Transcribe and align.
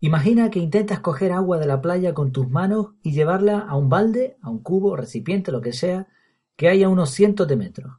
Imagina 0.00 0.50
que 0.50 0.58
intentas 0.58 1.00
coger 1.00 1.32
agua 1.32 1.58
de 1.58 1.66
la 1.66 1.80
playa 1.80 2.12
con 2.12 2.30
tus 2.30 2.48
manos 2.50 2.88
y 3.02 3.12
llevarla 3.12 3.60
a 3.60 3.76
un 3.76 3.88
balde, 3.88 4.36
a 4.42 4.50
un 4.50 4.62
cubo, 4.62 4.94
recipiente, 4.94 5.50
lo 5.50 5.62
que 5.62 5.72
sea, 5.72 6.06
que 6.54 6.68
haya 6.68 6.88
unos 6.90 7.10
cientos 7.10 7.48
de 7.48 7.56
metros. 7.56 7.94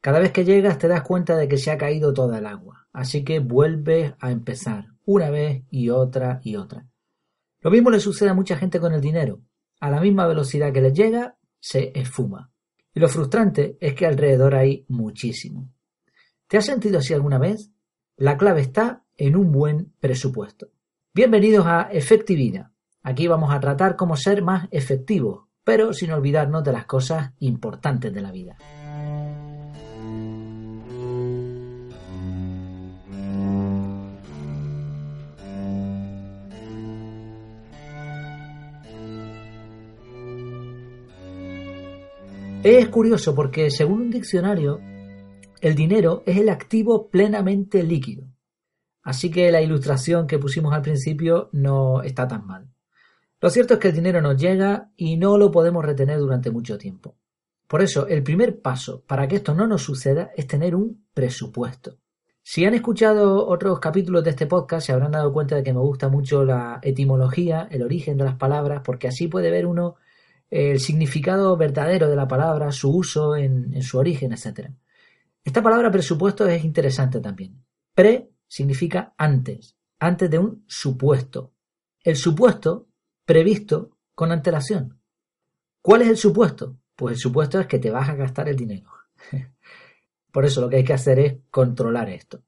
Cada 0.00 0.20
vez 0.20 0.32
que 0.32 0.44
llegas 0.44 0.78
te 0.78 0.88
das 0.88 1.02
cuenta 1.02 1.36
de 1.36 1.48
que 1.48 1.58
se 1.58 1.70
ha 1.70 1.78
caído 1.78 2.14
toda 2.14 2.38
el 2.38 2.46
agua, 2.46 2.88
así 2.92 3.24
que 3.24 3.40
vuelves 3.40 4.14
a 4.20 4.30
empezar, 4.30 4.88
una 5.04 5.30
vez 5.30 5.64
y 5.70 5.90
otra 5.90 6.40
y 6.42 6.56
otra. 6.56 6.86
Lo 7.60 7.70
mismo 7.70 7.90
le 7.90 8.00
sucede 8.00 8.30
a 8.30 8.34
mucha 8.34 8.56
gente 8.56 8.80
con 8.80 8.92
el 8.92 9.00
dinero. 9.00 9.40
A 9.80 9.90
la 9.90 10.00
misma 10.00 10.26
velocidad 10.26 10.72
que 10.72 10.82
les 10.82 10.92
llega, 10.92 11.36
se 11.60 11.98
esfuma. 11.98 12.52
Y 12.94 13.00
lo 13.00 13.08
frustrante 13.08 13.76
es 13.80 13.94
que 13.94 14.06
alrededor 14.06 14.54
hay 14.54 14.84
muchísimo. 14.88 15.70
¿Te 16.46 16.58
has 16.58 16.66
sentido 16.66 16.98
así 16.98 17.14
alguna 17.14 17.38
vez? 17.38 17.70
La 18.16 18.36
clave 18.36 18.60
está 18.60 19.04
en 19.16 19.36
un 19.36 19.50
buen 19.50 19.94
presupuesto. 19.98 20.73
Bienvenidos 21.16 21.64
a 21.64 21.82
Efectividad. 21.92 22.72
Aquí 23.04 23.28
vamos 23.28 23.54
a 23.54 23.60
tratar 23.60 23.94
cómo 23.94 24.16
ser 24.16 24.42
más 24.42 24.66
efectivos, 24.72 25.44
pero 25.62 25.92
sin 25.92 26.10
olvidarnos 26.10 26.64
de 26.64 26.72
las 26.72 26.86
cosas 26.86 27.30
importantes 27.38 28.12
de 28.12 28.20
la 28.20 28.32
vida. 28.32 28.56
Es 42.64 42.88
curioso 42.88 43.36
porque 43.36 43.70
según 43.70 44.00
un 44.00 44.10
diccionario, 44.10 44.80
el 45.60 45.76
dinero 45.76 46.24
es 46.26 46.38
el 46.38 46.48
activo 46.48 47.06
plenamente 47.06 47.84
líquido. 47.84 48.33
Así 49.04 49.30
que 49.30 49.52
la 49.52 49.62
ilustración 49.62 50.26
que 50.26 50.38
pusimos 50.38 50.74
al 50.74 50.82
principio 50.82 51.50
no 51.52 52.02
está 52.02 52.26
tan 52.26 52.46
mal. 52.46 52.66
Lo 53.40 53.50
cierto 53.50 53.74
es 53.74 53.80
que 53.80 53.88
el 53.88 53.94
dinero 53.94 54.20
nos 54.22 54.36
llega 54.40 54.90
y 54.96 55.16
no 55.16 55.38
lo 55.38 55.50
podemos 55.50 55.84
retener 55.84 56.18
durante 56.18 56.50
mucho 56.50 56.78
tiempo. 56.78 57.14
Por 57.68 57.82
eso, 57.82 58.06
el 58.06 58.22
primer 58.22 58.60
paso 58.60 59.04
para 59.06 59.28
que 59.28 59.36
esto 59.36 59.54
no 59.54 59.66
nos 59.66 59.82
suceda 59.82 60.30
es 60.34 60.46
tener 60.46 60.74
un 60.74 61.04
presupuesto. 61.12 61.98
Si 62.42 62.64
han 62.64 62.74
escuchado 62.74 63.46
otros 63.46 63.78
capítulos 63.80 64.24
de 64.24 64.30
este 64.30 64.46
podcast, 64.46 64.86
se 64.86 64.92
habrán 64.92 65.12
dado 65.12 65.32
cuenta 65.32 65.56
de 65.56 65.62
que 65.62 65.72
me 65.72 65.80
gusta 65.80 66.08
mucho 66.08 66.44
la 66.44 66.78
etimología, 66.82 67.68
el 67.70 67.82
origen 67.82 68.18
de 68.18 68.24
las 68.24 68.36
palabras, 68.36 68.82
porque 68.84 69.08
así 69.08 69.28
puede 69.28 69.50
ver 69.50 69.66
uno 69.66 69.96
el 70.50 70.78
significado 70.78 71.56
verdadero 71.56 72.08
de 72.08 72.16
la 72.16 72.28
palabra, 72.28 72.70
su 72.70 72.94
uso 72.94 73.34
en, 73.34 73.82
su 73.82 73.98
origen, 73.98 74.32
etc. 74.32 74.70
Esta 75.42 75.62
palabra 75.62 75.90
presupuesto 75.90 76.46
es 76.46 76.64
interesante 76.64 77.18
también. 77.20 77.64
Pre 77.94 78.30
significa 78.46 79.14
antes, 79.16 79.76
antes 79.98 80.30
de 80.30 80.38
un 80.38 80.64
supuesto. 80.66 81.52
El 82.02 82.16
supuesto 82.16 82.88
previsto 83.24 83.96
con 84.14 84.32
antelación. 84.32 85.00
¿Cuál 85.80 86.02
es 86.02 86.08
el 86.08 86.16
supuesto? 86.16 86.78
Pues 86.96 87.14
el 87.14 87.20
supuesto 87.20 87.60
es 87.60 87.66
que 87.66 87.78
te 87.78 87.90
vas 87.90 88.08
a 88.08 88.14
gastar 88.14 88.48
el 88.48 88.56
dinero. 88.56 88.90
Por 90.32 90.44
eso 90.44 90.60
lo 90.60 90.68
que 90.68 90.76
hay 90.76 90.84
que 90.84 90.92
hacer 90.92 91.18
es 91.18 91.36
controlar 91.50 92.08
esto. 92.08 92.42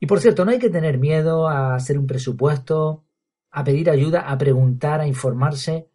Y 0.00 0.06
por 0.06 0.20
cierto, 0.20 0.44
no 0.44 0.52
hay 0.52 0.60
que 0.60 0.70
tener 0.70 0.98
miedo 0.98 1.48
a 1.48 1.74
hacer 1.74 1.98
un 1.98 2.06
presupuesto, 2.06 3.04
a 3.50 3.64
pedir 3.64 3.90
ayuda, 3.90 4.30
a 4.30 4.38
preguntar, 4.38 5.00
a 5.00 5.06
informarse. 5.08 5.88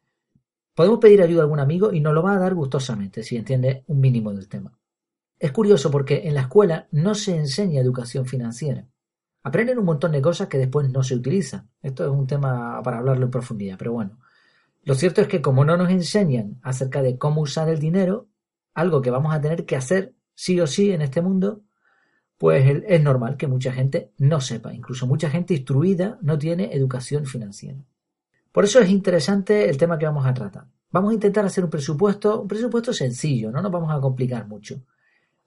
Podemos 0.74 1.00
pedir 1.00 1.22
ayuda 1.22 1.42
a 1.42 1.44
algún 1.44 1.62
amigo 1.62 1.94
y 1.94 2.02
nos 2.02 2.14
lo 2.14 2.24
va 2.24 2.34
a 2.34 2.40
dar 2.40 2.54
gustosamente 2.54 3.24
si 3.24 3.38
entiende 3.38 3.86
un 3.88 4.02
mínimo 4.02 4.34
del 4.34 4.50
tema. 4.50 4.78
Es 5.40 5.54
curioso 5.54 5.90
porque 5.90 6.28
en 6.28 6.36
la 6.36 6.42
escuela 6.42 6.88
no 6.92 7.16
se 7.16 7.36
enseña 7.36 7.80
educación 7.80 8.26
financiera. 8.26 8.88
Aprenden 9.44 9.78
un 9.78 9.86
montón 9.86 10.14
de 10.14 10.22
cosas 10.22 10.48
que 10.48 10.58
después 10.58 10.90
no 10.90 11.04
se 11.04 11.16
utilizan. 11.16 11.70
Esto 11.82 12.06
es 12.06 12.10
un 12.10 12.26
tema 12.26 12.82
para 12.82 13.00
hablarlo 13.00 13.26
en 13.26 13.32
profundidad, 13.32 13.78
pero 13.78 13.92
bueno. 13.94 14.20
Lo 14.84 14.96
cierto 14.96 15.22
es 15.22 15.28
que 15.28 15.42
como 15.42 15.66
no 15.66 15.78
nos 15.78 15.90
enseñan 15.90 16.60
acerca 16.62 17.02
de 17.02 17.18
cómo 17.18 17.42
usar 17.42 17.70
el 17.70 17.80
dinero, 17.80 18.28
algo 18.74 19.02
que 19.02 19.12
vamos 19.12 19.34
a 19.34 19.42
tener 19.42 19.66
que 19.66 19.76
hacer 19.76 20.14
sí 20.34 20.60
o 20.60 20.68
sí 20.68 20.92
en 20.92 21.02
este 21.02 21.22
mundo, 21.22 21.62
pues 22.38 22.84
es 22.88 23.02
normal 23.02 23.38
que 23.38 23.48
mucha 23.48 23.72
gente 23.72 24.12
no 24.18 24.42
sepa. 24.42 24.74
Incluso 24.74 25.08
mucha 25.08 25.30
gente 25.30 25.54
instruida 25.54 26.18
no 26.22 26.38
tiene 26.38 26.74
educación 26.74 27.26
financiera. 27.26 27.80
Por 28.52 28.66
eso 28.66 28.80
es 28.80 28.90
interesante 28.90 29.70
el 29.70 29.78
tema 29.78 29.98
que 29.98 30.06
vamos 30.06 30.26
a 30.26 30.34
tratar. 30.34 30.68
Vamos 30.92 31.12
a 31.12 31.14
intentar 31.16 31.46
hacer 31.46 31.64
un 31.64 31.70
presupuesto, 31.70 32.42
un 32.42 32.48
presupuesto 32.48 32.94
sencillo, 32.94 33.52
no 33.52 33.62
nos 33.62 33.72
vamos 33.72 33.92
a 33.92 34.00
complicar 34.00 34.48
mucho. 34.48 34.84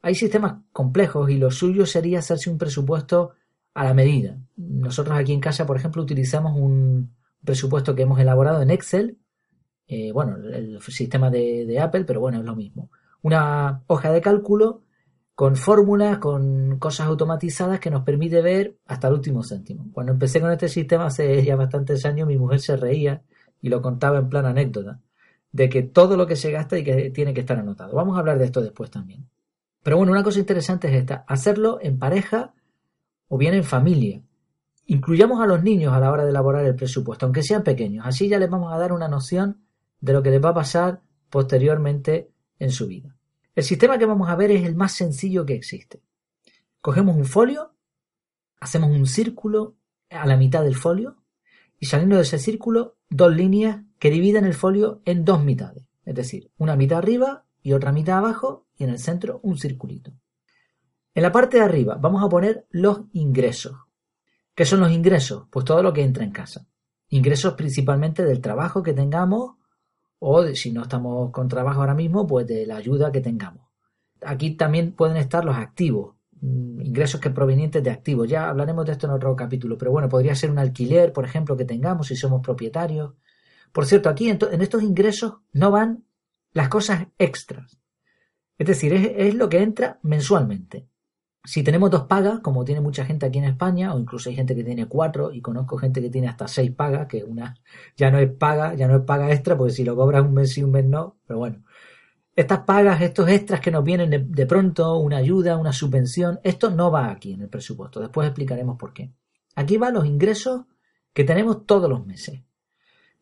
Hay 0.02 0.14
sistemas 0.14 0.54
complejos 0.72 1.30
y 1.30 1.36
lo 1.38 1.50
suyo 1.50 1.86
sería 1.86 2.18
hacerse 2.18 2.50
un 2.50 2.58
presupuesto 2.58 3.32
a 3.76 3.84
la 3.84 3.92
medida. 3.92 4.38
Nosotros 4.56 5.18
aquí 5.18 5.34
en 5.34 5.40
casa, 5.40 5.66
por 5.66 5.76
ejemplo, 5.76 6.02
utilizamos 6.02 6.56
un 6.56 7.14
presupuesto 7.44 7.94
que 7.94 8.02
hemos 8.02 8.18
elaborado 8.18 8.62
en 8.62 8.70
Excel, 8.70 9.18
eh, 9.86 10.10
bueno, 10.12 10.36
el 10.36 10.80
sistema 10.80 11.30
de, 11.30 11.66
de 11.66 11.78
Apple, 11.78 12.04
pero 12.04 12.20
bueno, 12.20 12.38
es 12.38 12.44
lo 12.44 12.56
mismo. 12.56 12.90
Una 13.20 13.82
hoja 13.86 14.10
de 14.10 14.22
cálculo 14.22 14.82
con 15.34 15.56
fórmulas, 15.56 16.16
con 16.18 16.78
cosas 16.78 17.06
automatizadas 17.08 17.78
que 17.78 17.90
nos 17.90 18.02
permite 18.02 18.40
ver 18.40 18.78
hasta 18.86 19.08
el 19.08 19.14
último 19.14 19.42
céntimo. 19.42 19.90
Cuando 19.92 20.12
empecé 20.12 20.40
con 20.40 20.50
este 20.50 20.68
sistema 20.68 21.06
hace 21.06 21.44
ya 21.44 21.54
bastantes 21.54 22.06
años, 22.06 22.26
mi 22.26 22.38
mujer 22.38 22.60
se 22.60 22.76
reía 22.78 23.22
y 23.60 23.68
lo 23.68 23.82
contaba 23.82 24.18
en 24.18 24.30
plan 24.30 24.46
anécdota, 24.46 25.00
de 25.52 25.68
que 25.68 25.82
todo 25.82 26.16
lo 26.16 26.26
que 26.26 26.36
se 26.36 26.50
gasta 26.50 26.78
y 26.78 26.82
que 26.82 27.10
tiene 27.10 27.34
que 27.34 27.40
estar 27.40 27.58
anotado. 27.58 27.94
Vamos 27.94 28.16
a 28.16 28.20
hablar 28.20 28.38
de 28.38 28.46
esto 28.46 28.62
después 28.62 28.90
también. 28.90 29.28
Pero 29.82 29.98
bueno, 29.98 30.12
una 30.12 30.24
cosa 30.24 30.38
interesante 30.38 30.88
es 30.88 30.94
esta, 30.94 31.26
hacerlo 31.28 31.78
en 31.82 31.98
pareja 31.98 32.54
o 33.28 33.38
bien 33.38 33.54
en 33.54 33.64
familia. 33.64 34.22
Incluyamos 34.86 35.40
a 35.40 35.46
los 35.46 35.62
niños 35.62 35.92
a 35.92 36.00
la 36.00 36.10
hora 36.10 36.24
de 36.24 36.30
elaborar 36.30 36.64
el 36.64 36.76
presupuesto, 36.76 37.26
aunque 37.26 37.42
sean 37.42 37.64
pequeños. 37.64 38.06
Así 38.06 38.28
ya 38.28 38.38
les 38.38 38.48
vamos 38.48 38.72
a 38.72 38.78
dar 38.78 38.92
una 38.92 39.08
noción 39.08 39.62
de 40.00 40.12
lo 40.12 40.22
que 40.22 40.30
les 40.30 40.44
va 40.44 40.50
a 40.50 40.54
pasar 40.54 41.02
posteriormente 41.30 42.30
en 42.58 42.70
su 42.70 42.86
vida. 42.86 43.16
El 43.54 43.64
sistema 43.64 43.98
que 43.98 44.06
vamos 44.06 44.28
a 44.28 44.36
ver 44.36 44.50
es 44.50 44.64
el 44.64 44.76
más 44.76 44.92
sencillo 44.92 45.44
que 45.46 45.54
existe. 45.54 46.02
Cogemos 46.80 47.16
un 47.16 47.24
folio, 47.24 47.74
hacemos 48.60 48.90
un 48.90 49.06
círculo 49.06 49.76
a 50.10 50.26
la 50.26 50.36
mitad 50.36 50.62
del 50.62 50.76
folio 50.76 51.16
y 51.80 51.86
saliendo 51.86 52.16
de 52.16 52.22
ese 52.22 52.38
círculo 52.38 52.96
dos 53.08 53.34
líneas 53.34 53.82
que 53.98 54.10
dividen 54.10 54.44
el 54.44 54.54
folio 54.54 55.02
en 55.04 55.24
dos 55.24 55.42
mitades. 55.42 55.84
Es 56.04 56.14
decir, 56.14 56.50
una 56.58 56.76
mitad 56.76 56.98
arriba 56.98 57.44
y 57.62 57.72
otra 57.72 57.92
mitad 57.92 58.18
abajo 58.18 58.66
y 58.76 58.84
en 58.84 58.90
el 58.90 58.98
centro 58.98 59.40
un 59.42 59.58
circulito. 59.58 60.12
En 61.16 61.22
la 61.22 61.32
parte 61.32 61.56
de 61.56 61.62
arriba 61.62 61.96
vamos 61.98 62.22
a 62.22 62.28
poner 62.28 62.66
los 62.68 63.04
ingresos. 63.14 63.74
¿Qué 64.54 64.66
son 64.66 64.80
los 64.80 64.92
ingresos? 64.92 65.44
Pues 65.50 65.64
todo 65.64 65.82
lo 65.82 65.90
que 65.90 66.02
entra 66.02 66.24
en 66.24 66.30
casa. 66.30 66.66
Ingresos 67.08 67.54
principalmente 67.54 68.22
del 68.22 68.42
trabajo 68.42 68.82
que 68.82 68.92
tengamos 68.92 69.54
o 70.18 70.46
si 70.48 70.72
no 70.72 70.82
estamos 70.82 71.30
con 71.30 71.48
trabajo 71.48 71.80
ahora 71.80 71.94
mismo, 71.94 72.26
pues 72.26 72.46
de 72.46 72.66
la 72.66 72.76
ayuda 72.76 73.10
que 73.10 73.22
tengamos. 73.22 73.66
Aquí 74.26 74.56
también 74.56 74.92
pueden 74.92 75.16
estar 75.16 75.42
los 75.42 75.56
activos, 75.56 76.16
mm, 76.42 76.82
ingresos 76.82 77.18
que 77.18 77.30
provenientes 77.30 77.82
de 77.82 77.90
activos. 77.90 78.28
Ya 78.28 78.50
hablaremos 78.50 78.84
de 78.84 78.92
esto 78.92 79.06
en 79.06 79.14
otro 79.14 79.34
capítulo, 79.34 79.78
pero 79.78 79.92
bueno, 79.92 80.10
podría 80.10 80.34
ser 80.34 80.50
un 80.50 80.58
alquiler, 80.58 81.14
por 81.14 81.24
ejemplo, 81.24 81.56
que 81.56 81.64
tengamos 81.64 82.08
si 82.08 82.16
somos 82.16 82.42
propietarios. 82.42 83.14
Por 83.72 83.86
cierto, 83.86 84.10
aquí 84.10 84.28
en, 84.28 84.38
estos 84.60 84.82
ingresos 84.82 85.36
no 85.54 85.70
van 85.70 86.04
las 86.52 86.68
cosas 86.68 87.06
extras. 87.16 87.78
Es 88.58 88.66
decir, 88.66 88.92
es 88.92 89.34
lo 89.34 89.48
que 89.48 89.62
entra 89.62 89.98
mensualmente. 90.02 90.90
Si 91.46 91.62
tenemos 91.62 91.92
dos 91.92 92.02
pagas, 92.02 92.40
como 92.40 92.64
tiene 92.64 92.80
mucha 92.80 93.04
gente 93.04 93.24
aquí 93.24 93.38
en 93.38 93.44
España, 93.44 93.94
o 93.94 94.00
incluso 94.00 94.28
hay 94.28 94.34
gente 94.34 94.56
que 94.56 94.64
tiene 94.64 94.86
cuatro, 94.86 95.32
y 95.32 95.40
conozco 95.40 95.78
gente 95.78 96.02
que 96.02 96.10
tiene 96.10 96.26
hasta 96.26 96.48
seis 96.48 96.72
pagas, 96.72 97.06
que 97.06 97.22
una 97.22 97.56
ya 97.96 98.10
no 98.10 98.18
es 98.18 98.30
paga, 98.30 98.74
ya 98.74 98.88
no 98.88 98.96
es 98.96 99.02
paga 99.02 99.30
extra, 99.30 99.56
porque 99.56 99.72
si 99.72 99.84
lo 99.84 99.94
cobras 99.94 100.24
un 100.24 100.34
mes 100.34 100.58
y 100.58 100.64
un 100.64 100.72
mes 100.72 100.84
no, 100.84 101.16
pero 101.24 101.38
bueno. 101.38 101.62
Estas 102.34 102.60
pagas, 102.60 103.00
estos 103.00 103.28
extras 103.28 103.60
que 103.60 103.70
nos 103.70 103.84
vienen 103.84 104.30
de, 104.30 104.46
pronto, 104.46 104.98
una 104.98 105.18
ayuda, 105.18 105.56
una 105.56 105.72
subvención, 105.72 106.40
esto 106.42 106.68
no 106.70 106.90
va 106.90 107.10
aquí 107.10 107.32
en 107.32 107.42
el 107.42 107.48
presupuesto. 107.48 108.00
Después 108.00 108.26
explicaremos 108.26 108.76
por 108.76 108.92
qué. 108.92 109.12
Aquí 109.54 109.78
van 109.78 109.94
los 109.94 110.04
ingresos 110.04 110.64
que 111.14 111.24
tenemos 111.24 111.64
todos 111.64 111.88
los 111.88 112.04
meses. 112.04 112.42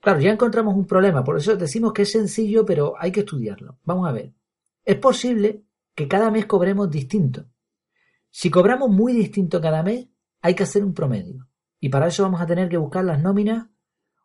Claro, 0.00 0.18
ya 0.18 0.32
encontramos 0.32 0.74
un 0.74 0.86
problema, 0.86 1.22
por 1.22 1.36
eso 1.36 1.56
decimos 1.56 1.92
que 1.92 2.02
es 2.02 2.10
sencillo, 2.10 2.66
pero 2.66 2.94
hay 2.98 3.12
que 3.12 3.20
estudiarlo. 3.20 3.78
Vamos 3.84 4.08
a 4.08 4.12
ver. 4.12 4.32
Es 4.84 4.96
posible 4.96 5.62
que 5.94 6.08
cada 6.08 6.30
mes 6.30 6.46
cobremos 6.46 6.90
distinto. 6.90 7.44
Si 8.36 8.50
cobramos 8.50 8.90
muy 8.90 9.12
distinto 9.12 9.60
cada 9.60 9.84
mes, 9.84 10.08
hay 10.42 10.56
que 10.56 10.64
hacer 10.64 10.82
un 10.82 10.92
promedio. 10.92 11.46
Y 11.78 11.88
para 11.88 12.08
eso 12.08 12.24
vamos 12.24 12.40
a 12.40 12.46
tener 12.46 12.68
que 12.68 12.76
buscar 12.76 13.04
las 13.04 13.22
nóminas, 13.22 13.68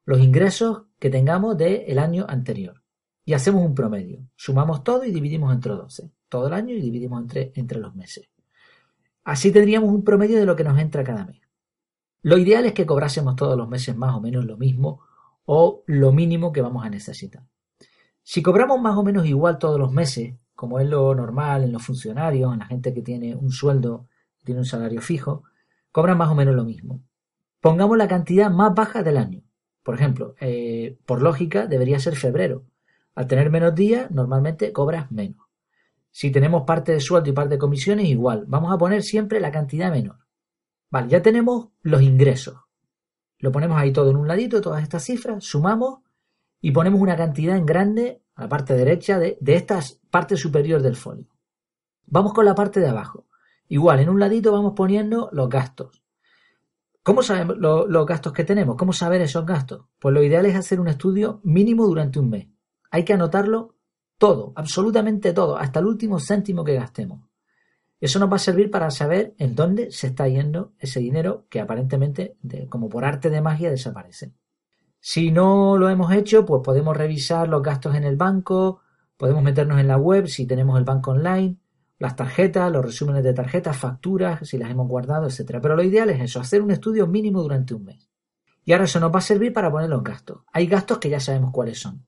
los 0.03 0.19
ingresos 0.19 0.85
que 0.97 1.11
tengamos 1.11 1.55
del 1.59 1.99
año 1.99 2.25
anterior. 2.27 2.81
Y 3.23 3.33
hacemos 3.33 3.63
un 3.63 3.75
promedio. 3.75 4.27
Sumamos 4.35 4.83
todo 4.83 5.05
y 5.05 5.11
dividimos 5.11 5.53
entre 5.53 5.73
12. 5.73 6.11
Todo 6.27 6.47
el 6.47 6.53
año 6.53 6.73
y 6.73 6.81
dividimos 6.81 7.21
entre, 7.21 7.51
entre 7.53 7.77
los 7.77 7.93
meses. 7.93 8.27
Así 9.25 9.51
tendríamos 9.51 9.91
un 9.91 10.03
promedio 10.03 10.39
de 10.39 10.47
lo 10.47 10.55
que 10.55 10.63
nos 10.63 10.79
entra 10.79 11.03
cada 11.03 11.27
mes. 11.27 11.41
Lo 12.23 12.39
ideal 12.39 12.65
es 12.65 12.73
que 12.73 12.87
cobrásemos 12.87 13.35
todos 13.35 13.55
los 13.55 13.69
meses 13.69 13.95
más 13.95 14.15
o 14.15 14.21
menos 14.21 14.43
lo 14.43 14.57
mismo 14.57 15.01
o 15.45 15.83
lo 15.85 16.11
mínimo 16.13 16.51
que 16.51 16.63
vamos 16.63 16.83
a 16.83 16.89
necesitar. 16.89 17.43
Si 18.23 18.41
cobramos 18.41 18.81
más 18.81 18.97
o 18.97 19.03
menos 19.03 19.27
igual 19.27 19.59
todos 19.59 19.79
los 19.79 19.91
meses, 19.91 20.33
como 20.59 20.81
es 20.81 20.89
lo 20.89 21.15
normal 21.15 21.63
en 21.63 21.71
los 21.71 21.81
funcionarios, 21.81 22.51
en 22.51 22.59
la 22.59 22.65
gente 22.65 22.93
que 22.93 23.01
tiene 23.01 23.33
un 23.33 23.49
sueldo, 23.49 24.09
tiene 24.43 24.59
un 24.59 24.65
salario 24.65 24.99
fijo, 24.99 25.43
cobran 25.89 26.17
más 26.17 26.29
o 26.29 26.35
menos 26.35 26.53
lo 26.53 26.65
mismo. 26.65 27.01
pongamos 27.61 27.97
la 27.97 28.09
cantidad 28.09 28.51
más 28.51 28.75
baja 28.75 29.01
del 29.01 29.15
año. 29.15 29.41
Por 29.83 29.95
ejemplo, 29.95 30.35
eh, 30.41 30.97
por 31.05 31.21
lógica 31.21 31.65
debería 31.65 31.97
ser 31.99 32.17
febrero. 32.17 32.65
Al 33.15 33.27
tener 33.27 33.49
menos 33.49 33.73
días, 33.73 34.11
normalmente 34.11 34.73
cobras 34.73 35.09
menos. 35.13 35.47
Si 36.11 36.29
tenemos 36.29 36.63
parte 36.63 36.91
de 36.91 36.99
sueldo 36.99 37.29
y 37.29 37.33
parte 37.33 37.55
de 37.55 37.57
comisiones, 37.57 38.07
igual. 38.07 38.43
Vamos 38.45 38.73
a 38.73 38.77
poner 38.77 39.01
siempre 39.01 39.39
la 39.39 39.51
cantidad 39.51 39.89
menor. 39.89 40.17
Vale, 40.91 41.07
ya 41.07 41.21
tenemos 41.21 41.69
los 41.83 42.01
ingresos. 42.01 42.57
Lo 43.37 43.53
ponemos 43.53 43.77
ahí 43.77 43.93
todo 43.93 44.09
en 44.09 44.17
un 44.17 44.27
ladito, 44.27 44.59
todas 44.59 44.83
estas 44.83 45.05
cifras, 45.05 45.41
sumamos 45.41 45.99
y 46.59 46.71
ponemos 46.71 46.99
una 46.99 47.15
cantidad 47.15 47.55
en 47.55 47.65
grande 47.65 48.21
la 48.39 48.49
parte 48.49 48.73
derecha 48.75 49.19
de, 49.19 49.37
de 49.39 49.55
esta 49.55 49.79
parte 50.09 50.37
superior 50.37 50.81
del 50.81 50.95
folio. 50.95 51.27
Vamos 52.05 52.33
con 52.33 52.45
la 52.45 52.55
parte 52.55 52.79
de 52.79 52.87
abajo. 52.87 53.27
Igual, 53.67 53.99
en 53.99 54.09
un 54.09 54.19
ladito 54.19 54.51
vamos 54.51 54.73
poniendo 54.75 55.29
los 55.31 55.49
gastos. 55.49 56.03
¿Cómo 57.03 57.23
sabemos 57.23 57.57
los 57.57 58.05
gastos 58.05 58.33
que 58.33 58.43
tenemos? 58.43 58.75
¿Cómo 58.75 58.93
saber 58.93 59.21
esos 59.21 59.45
gastos? 59.45 59.85
Pues 59.99 60.13
lo 60.13 60.23
ideal 60.23 60.45
es 60.45 60.55
hacer 60.55 60.79
un 60.79 60.87
estudio 60.87 61.39
mínimo 61.43 61.87
durante 61.87 62.19
un 62.19 62.29
mes. 62.29 62.47
Hay 62.91 63.03
que 63.03 63.13
anotarlo 63.13 63.75
todo, 64.17 64.53
absolutamente 64.55 65.33
todo, 65.33 65.57
hasta 65.57 65.79
el 65.79 65.85
último 65.85 66.19
céntimo 66.19 66.63
que 66.63 66.75
gastemos. 66.75 67.21
Eso 68.01 68.19
nos 68.19 68.31
va 68.31 68.35
a 68.35 68.39
servir 68.39 68.69
para 68.69 68.91
saber 68.91 69.33
en 69.37 69.55
dónde 69.55 69.91
se 69.91 70.07
está 70.07 70.27
yendo 70.27 70.73
ese 70.77 70.99
dinero 70.99 71.45
que 71.49 71.59
aparentemente, 71.59 72.37
como 72.69 72.89
por 72.89 73.05
arte 73.05 73.29
de 73.29 73.41
magia, 73.41 73.69
desaparece. 73.69 74.33
Si 74.99 75.31
no 75.31 75.77
lo 75.77 75.89
hemos 75.89 76.11
hecho, 76.11 76.45
pues 76.45 76.61
podemos 76.63 76.95
revisar 76.95 77.47
los 77.47 77.63
gastos 77.63 77.95
en 77.95 78.03
el 78.03 78.17
banco, 78.17 78.81
podemos 79.15 79.41
meternos 79.43 79.79
en 79.79 79.87
la 79.87 79.97
web 79.97 80.27
si 80.27 80.45
tenemos 80.45 80.77
el 80.77 80.83
banco 80.83 81.11
online, 81.11 81.57
las 81.99 82.15
tarjetas, 82.15 82.71
los 82.71 82.83
resúmenes 82.83 83.23
de 83.23 83.33
tarjetas, 83.33 83.77
facturas, 83.77 84.47
si 84.47 84.57
las 84.57 84.69
hemos 84.69 84.87
guardado, 84.87 85.27
etc. 85.27 85.59
Pero 85.61 85.75
lo 85.75 85.83
ideal 85.83 86.09
es 86.09 86.21
eso, 86.21 86.39
hacer 86.39 86.61
un 86.61 86.71
estudio 86.71 87.07
mínimo 87.07 87.41
durante 87.41 87.73
un 87.73 87.85
mes. 87.85 88.09
Y 88.65 88.73
ahora 88.73 88.85
eso 88.85 88.99
nos 88.99 89.13
va 89.13 89.19
a 89.19 89.21
servir 89.21 89.53
para 89.53 89.71
poner 89.71 89.89
los 89.89 90.03
gastos. 90.03 90.43
Hay 90.51 90.67
gastos 90.67 90.99
que 90.99 91.09
ya 91.09 91.19
sabemos 91.19 91.51
cuáles 91.51 91.79
son. 91.79 92.05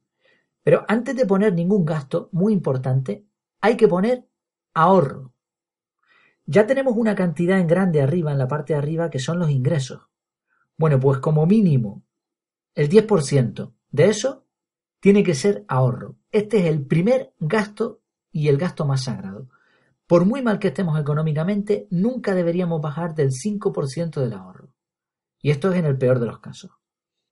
Pero 0.63 0.85
antes 0.87 1.15
de 1.15 1.25
poner 1.25 1.53
ningún 1.53 1.85
gasto, 1.85 2.29
muy 2.31 2.53
importante, 2.53 3.25
hay 3.61 3.75
que 3.77 3.87
poner 3.87 4.27
ahorro. 4.73 5.33
Ya 6.45 6.67
tenemos 6.67 6.95
una 6.95 7.15
cantidad 7.15 7.59
en 7.59 7.67
grande 7.67 8.01
arriba, 8.01 8.31
en 8.31 8.37
la 8.37 8.47
parte 8.47 8.73
de 8.73 8.79
arriba, 8.79 9.09
que 9.09 9.19
son 9.19 9.39
los 9.39 9.49
ingresos. 9.49 10.07
Bueno, 10.77 10.99
pues 10.99 11.19
como 11.19 11.45
mínimo, 11.45 12.03
el 12.75 12.89
10% 12.89 13.73
de 13.91 14.05
eso 14.05 14.45
tiene 14.99 15.23
que 15.23 15.35
ser 15.35 15.65
ahorro. 15.67 16.15
Este 16.31 16.59
es 16.59 16.65
el 16.65 16.85
primer 16.85 17.33
gasto 17.39 18.01
y 18.31 18.47
el 18.47 18.57
gasto 18.57 18.85
más 18.85 19.03
sagrado. 19.03 19.49
Por 20.07 20.25
muy 20.25 20.41
mal 20.41 20.59
que 20.59 20.69
estemos 20.69 20.99
económicamente, 20.99 21.87
nunca 21.89 22.35
deberíamos 22.35 22.81
bajar 22.81 23.15
del 23.15 23.31
5% 23.31 24.19
del 24.21 24.33
ahorro. 24.33 24.73
Y 25.41 25.51
esto 25.51 25.71
es 25.71 25.77
en 25.77 25.85
el 25.85 25.97
peor 25.97 26.19
de 26.19 26.27
los 26.27 26.39
casos. 26.39 26.71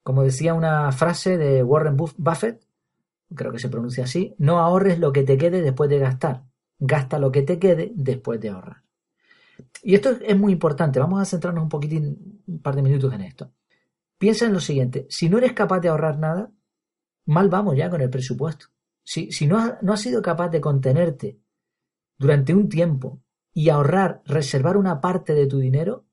Como 0.04 0.24
decía 0.24 0.54
una 0.54 0.92
frase 0.92 1.38
de 1.38 1.64
Warren 1.64 1.98
Buffett, 1.98 2.66
creo 3.36 3.52
que 3.52 3.60
se 3.60 3.70
pronuncia 3.70 4.06
así, 4.06 4.34
no 4.38 4.60
ahorres 4.60 5.00
lo 5.00 5.12
que 5.12 5.24
te 5.24 5.38
quede 5.38 5.62
después 5.62 5.90
de 5.90 6.00
gastar, 6.00 6.46
gasta 6.80 7.20
lo 7.20 7.32
que 7.32 7.44
te 7.44 7.60
quede 7.60 7.92
después 7.96 8.40
de 8.40 8.50
ahorrar. 8.50 8.84
Y 9.84 9.96
esto 9.96 10.12
es 10.22 10.38
muy 10.38 10.54
importante, 10.54 11.00
vamos 11.00 11.22
a 11.22 11.26
centrarnos 11.26 11.64
un 11.64 11.70
poquitín, 11.70 12.42
un 12.48 12.62
par 12.62 12.76
de 12.76 12.82
minutos 12.82 13.14
en 13.14 13.22
esto. 13.22 13.52
Piensa 14.20 14.46
en 14.46 14.54
lo 14.54 14.60
siguiente, 14.60 15.08
si 15.10 15.30
no 15.30 15.38
eres 15.38 15.54
capaz 15.54 15.80
de 15.80 15.88
ahorrar 15.88 16.20
nada, 16.20 16.52
mal 17.26 17.48
vamos 17.48 17.78
ya 17.78 17.90
con 17.90 18.02
el 18.02 18.10
presupuesto. 18.10 18.68
Si, 19.02 19.32
si 19.32 19.48
no, 19.48 19.58
has, 19.58 19.82
no 19.82 19.94
has 19.94 20.02
sido 20.02 20.22
capaz 20.22 20.50
de 20.50 20.60
contenerte 20.60 21.40
durante 22.18 22.54
un 22.54 22.68
tiempo 22.68 23.24
y 23.54 23.70
ahorrar, 23.70 24.22
reservar 24.26 24.76
una 24.76 25.00
parte 25.00 25.34
de 25.34 25.48
tu 25.48 25.58
dinero, 25.58 26.06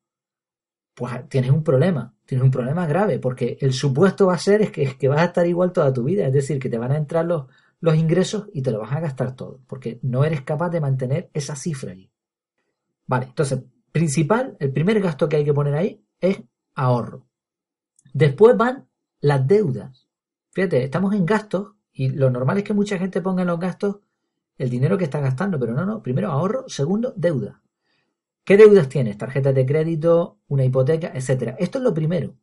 pues 0.94 1.28
tienes 1.28 1.50
un 1.50 1.64
problema, 1.64 2.14
tienes 2.24 2.44
un 2.44 2.50
problema 2.52 2.86
grave, 2.86 3.18
porque 3.18 3.58
el 3.60 3.72
supuesto 3.72 4.28
va 4.28 4.34
a 4.34 4.38
ser 4.38 4.62
es 4.62 4.70
que, 4.70 5.08
vas 5.08 5.20
a 5.20 5.24
estar 5.24 5.46
igual 5.46 5.72
toda 5.72 5.92
tu 5.92 6.04
vida, 6.04 6.26
es 6.26 6.32
decir, 6.32 6.60
que 6.60 6.70
te 6.70 6.78
van 6.78 6.92
a 6.92 6.96
entrar 6.96 7.26
los, 7.26 7.46
los 7.80 7.96
ingresos 7.96 8.48
y 8.54 8.62
te 8.62 8.70
lo 8.70 8.78
vas 8.78 8.92
a 8.92 9.00
gastar 9.00 9.34
todo, 9.34 9.60
porque 9.66 9.98
no 10.02 10.24
eres 10.24 10.42
capaz 10.42 10.70
de 10.70 10.80
mantener 10.80 11.28
esa 11.34 11.56
cifra 11.56 11.90
ahí. 11.90 12.10
Vale, 13.06 13.26
entonces, 13.26 13.62
principal, 13.90 14.56
el 14.60 14.72
primer 14.72 15.00
gasto 15.00 15.28
que 15.28 15.36
hay 15.36 15.44
que 15.44 15.52
poner 15.52 15.74
ahí 15.74 16.02
es 16.20 16.40
ahorro. 16.74 17.25
Después 18.16 18.56
van 18.56 18.88
las 19.20 19.46
deudas. 19.46 20.08
Fíjate, 20.52 20.82
estamos 20.82 21.12
en 21.12 21.26
gastos 21.26 21.74
y 21.92 22.08
lo 22.08 22.30
normal 22.30 22.56
es 22.56 22.64
que 22.64 22.72
mucha 22.72 22.96
gente 22.96 23.20
ponga 23.20 23.42
en 23.42 23.48
los 23.48 23.60
gastos 23.60 23.98
el 24.56 24.70
dinero 24.70 24.96
que 24.96 25.04
está 25.04 25.20
gastando, 25.20 25.60
pero 25.60 25.74
no, 25.74 25.84
no, 25.84 26.02
primero 26.02 26.32
ahorro, 26.32 26.66
segundo 26.66 27.12
deuda. 27.14 27.60
¿Qué 28.42 28.56
deudas 28.56 28.88
tienes? 28.88 29.18
Tarjetas 29.18 29.54
de 29.54 29.66
crédito, 29.66 30.38
una 30.48 30.64
hipoteca, 30.64 31.12
etcétera. 31.12 31.56
Esto 31.58 31.76
es 31.76 31.84
lo 31.84 31.92
primero. 31.92 32.38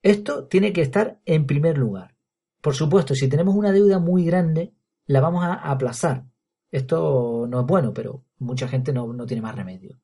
Esto 0.00 0.46
tiene 0.46 0.72
que 0.72 0.80
estar 0.80 1.20
en 1.26 1.46
primer 1.46 1.76
lugar. 1.76 2.16
Por 2.62 2.74
supuesto, 2.74 3.14
si 3.14 3.28
tenemos 3.28 3.54
una 3.54 3.70
deuda 3.70 3.98
muy 3.98 4.24
grande, 4.24 4.72
la 5.04 5.20
vamos 5.20 5.44
a 5.44 5.52
aplazar. 5.56 6.24
Esto 6.70 7.46
no 7.50 7.60
es 7.60 7.66
bueno, 7.66 7.92
pero 7.92 8.24
mucha 8.38 8.66
gente 8.66 8.94
no, 8.94 9.26
tiene 9.26 9.42
más 9.42 9.56
remedio. 9.56 10.00